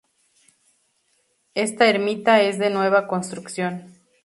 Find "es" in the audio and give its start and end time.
2.41-2.57